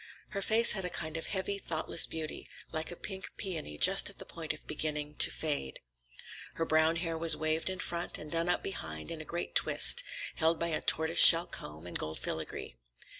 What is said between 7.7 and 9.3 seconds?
front and done up behind in a